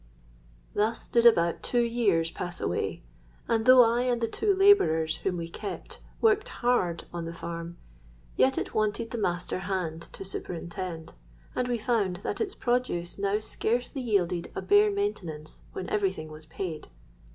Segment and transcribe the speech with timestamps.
[0.73, 3.03] Thus did about two years pass away;
[3.47, 7.77] and, though I and the two labourers whom we kept worked hard on the farm,
[8.35, 11.13] yet it wanted the master hand to superintend;
[11.55, 16.31] and we found that its produce now scarcely yielded a bare maintenance when every thing
[16.31, 16.87] was paid.